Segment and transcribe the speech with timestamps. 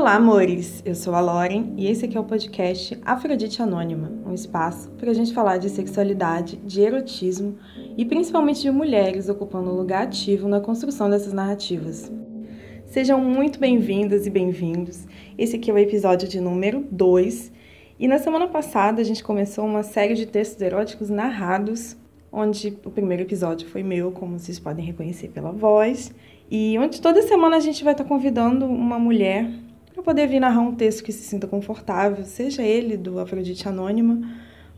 [0.00, 0.82] Olá, amores!
[0.82, 5.10] Eu sou a Lauren e esse aqui é o podcast Afrodite Anônima, um espaço para
[5.10, 7.58] a gente falar de sexualidade, de erotismo
[7.98, 12.10] e principalmente de mulheres ocupando um lugar ativo na construção dessas narrativas.
[12.86, 15.06] Sejam muito bem-vindas e bem-vindos.
[15.36, 17.52] Esse aqui é o episódio de número 2
[17.98, 21.94] e na semana passada a gente começou uma série de textos eróticos narrados,
[22.32, 26.10] onde o primeiro episódio foi meu, como vocês podem reconhecer pela voz,
[26.50, 29.46] e onde toda semana a gente vai estar convidando uma mulher
[29.92, 34.20] para poder vir narrar um texto que se sinta confortável, seja ele do Afrodite Anônima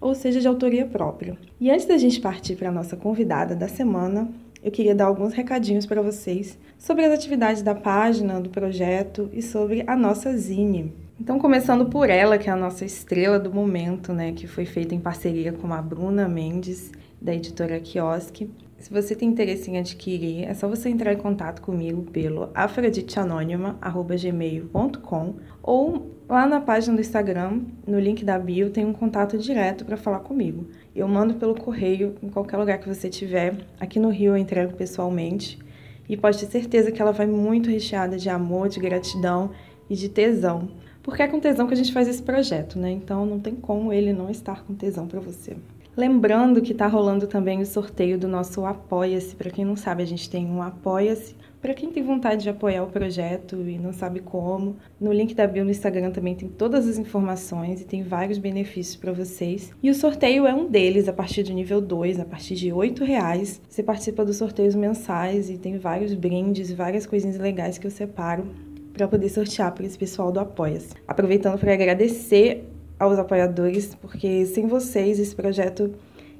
[0.00, 1.38] ou seja de autoria própria.
[1.60, 4.28] E antes da gente partir para a nossa convidada da semana,
[4.62, 9.40] eu queria dar alguns recadinhos para vocês sobre as atividades da página, do projeto e
[9.40, 10.92] sobre a nossa Zine.
[11.20, 14.94] Então, começando por ela, que é a nossa estrela do momento, né, que foi feita
[14.94, 16.90] em parceria com a Bruna Mendes,
[17.20, 18.50] da editora Quiosque.
[18.82, 25.34] Se você tem interesse em adquirir, é só você entrar em contato comigo pelo afroditeanônima.gmail.com
[25.62, 29.96] ou lá na página do Instagram, no link da bio, tem um contato direto para
[29.96, 30.66] falar comigo.
[30.96, 33.54] Eu mando pelo correio em qualquer lugar que você tiver.
[33.78, 35.60] Aqui no Rio eu entrego pessoalmente.
[36.08, 39.52] E pode ter certeza que ela vai muito recheada de amor, de gratidão
[39.88, 40.68] e de tesão.
[41.04, 42.90] Porque é com tesão que a gente faz esse projeto, né?
[42.90, 45.56] Então não tem como ele não estar com tesão para você.
[45.94, 49.36] Lembrando que está rolando também o sorteio do nosso Apoia-se.
[49.36, 51.34] Para quem não sabe, a gente tem um Apoia-se.
[51.60, 55.46] Para quem tem vontade de apoiar o projeto e não sabe como, no link da
[55.46, 59.70] bio no Instagram também tem todas as informações e tem vários benefícios para vocês.
[59.82, 62.94] E o sorteio é um deles, a partir do nível 2, a partir de R$
[63.04, 63.60] reais.
[63.68, 67.90] Você participa dos sorteios mensais e tem vários brindes e várias coisinhas legais que eu
[67.90, 68.46] separo
[68.92, 70.94] para poder sortear para esse pessoal do Apoia-se.
[71.06, 72.64] Aproveitando para agradecer
[73.02, 75.92] aos apoiadores, porque sem vocês esse projeto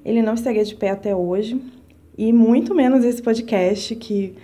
[0.04, 1.60] ele não estaria de pé até hoje
[2.16, 4.34] e muito menos esse podcast que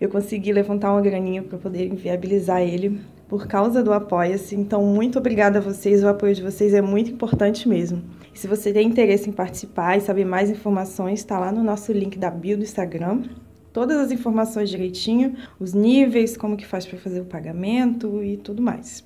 [0.00, 4.54] eu consegui levantar uma graninha para poder viabilizar ele por causa do Apoia-se.
[4.54, 8.02] Então, muito obrigada a vocês, o apoio de vocês é muito importante mesmo.
[8.34, 11.92] E se você tem interesse em participar e saber mais informações, está lá no nosso
[11.92, 13.24] link da bio do Instagram.
[13.72, 18.62] Todas as informações direitinho, os níveis, como que faz para fazer o pagamento e tudo
[18.62, 19.04] mais.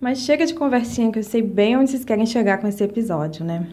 [0.00, 3.44] Mas chega de conversinha que eu sei bem onde vocês querem chegar com esse episódio,
[3.44, 3.68] né?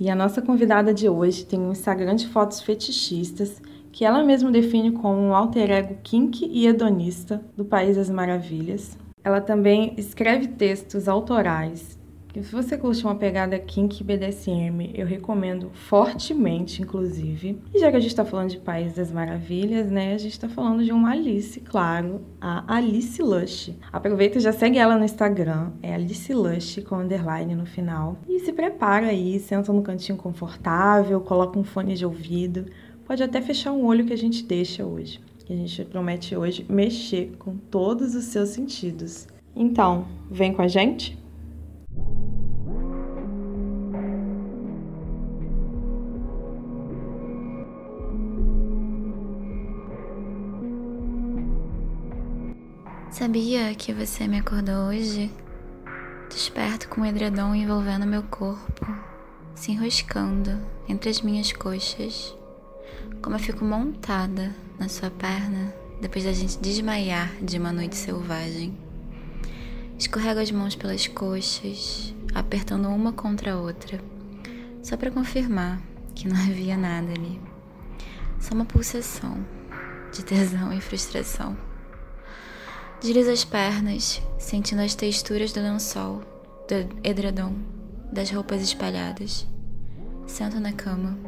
[0.00, 4.50] E a nossa convidada de hoje tem um Instagram de fotos fetichistas que ela mesma
[4.50, 8.98] define como um alter ego kink e hedonista do País das Maravilhas.
[9.22, 11.99] Ela também escreve textos autorais
[12.34, 17.58] se você curte uma pegada kink BDSM, eu recomendo fortemente, inclusive.
[17.74, 20.48] E já que a gente está falando de País das Maravilhas, né, a gente está
[20.48, 23.74] falando de uma Alice, claro, a Alice Lush.
[23.92, 28.16] Aproveita e já segue ela no Instagram, é Alice Lush com underline no final.
[28.28, 32.66] E se prepara aí, senta no cantinho confortável, coloca um fone de ouvido,
[33.04, 35.20] pode até fechar um olho que a gente deixa hoje.
[35.44, 39.26] Que a gente promete hoje mexer com todos os seus sentidos.
[39.54, 41.19] Então, vem com a gente?
[53.10, 55.32] Sabia que você me acordou hoje?
[56.30, 58.86] Desperto com o edredom envolvendo meu corpo,
[59.52, 60.56] se enroscando
[60.88, 62.32] entre as minhas coxas.
[63.20, 68.78] Como eu fico montada na sua perna depois da gente desmaiar de uma noite selvagem.
[69.98, 74.00] Escorrego as mãos pelas coxas, apertando uma contra a outra,
[74.84, 75.82] só para confirmar
[76.14, 77.40] que não havia nada ali.
[78.38, 79.44] Só uma pulsação
[80.12, 81.69] de tesão e frustração.
[83.00, 86.22] Deslizo as pernas, sentindo as texturas do lençol,
[86.68, 87.54] do edredom,
[88.12, 89.46] das roupas espalhadas.
[90.26, 91.18] Sento na cama,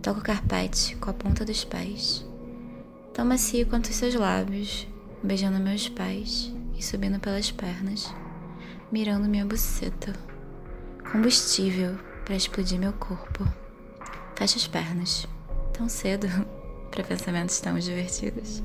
[0.00, 2.26] toco o carpete com a ponta dos pés.
[3.12, 4.88] Tão macio quanto os seus lábios,
[5.22, 8.10] beijando meus pés e subindo pelas pernas,
[8.90, 10.14] mirando minha buceta.
[11.12, 13.46] Combustível para explodir meu corpo.
[14.36, 15.26] Fecho as pernas.
[15.74, 16.28] Tão cedo
[16.90, 18.62] para pensamentos tão divertidos.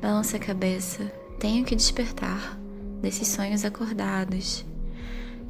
[0.00, 1.12] Balança a cabeça.
[1.38, 2.58] Tenho que despertar
[3.02, 4.64] desses sonhos acordados.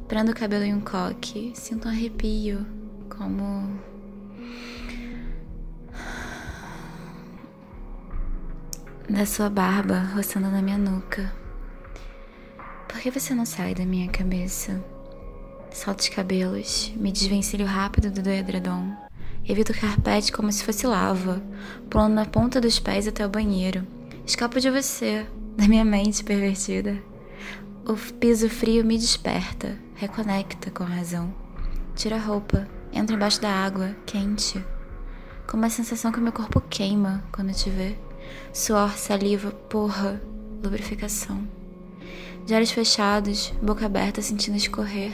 [0.09, 1.53] Prendo o cabelo em um coque.
[1.55, 2.65] Sinto um arrepio,
[3.09, 3.79] como.
[9.09, 11.31] Da sua barba roçando na minha nuca.
[12.89, 14.83] Por que você não sai da minha cabeça?
[15.71, 18.93] Solto os cabelos, me desvencilho rápido do edredom.
[19.47, 21.41] Evito o carpete como se fosse lava,
[21.89, 23.87] pulando na ponta dos pés até o banheiro.
[24.31, 26.97] Escapo de você, da minha mente pervertida.
[27.85, 31.33] O piso frio me desperta, reconecta com a razão.
[31.97, 34.63] Tira a roupa, entra embaixo da água, quente.
[35.45, 37.97] Com uma sensação que meu corpo queima quando te vê.
[38.53, 40.21] Suor, saliva, porra,
[40.63, 41.45] lubrificação.
[42.45, 45.11] De olhos fechados, boca aberta, sentindo escorrer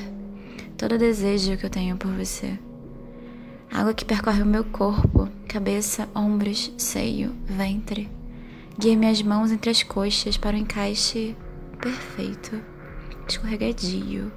[0.78, 2.60] todo desejo que eu tenho por você.
[3.72, 8.16] Água que percorre o meu corpo, cabeça, ombros, seio, ventre.
[8.80, 11.36] Guia minhas mãos entre as coxas para o encaixe
[11.82, 12.62] perfeito,
[13.28, 14.32] escorregadio.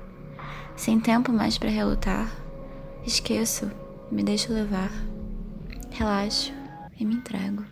[0.75, 2.32] Sem tempo mais para relutar,
[3.04, 3.70] esqueço,
[4.10, 4.90] me deixo levar,
[5.90, 6.54] relaxo
[6.98, 7.66] e me entrego.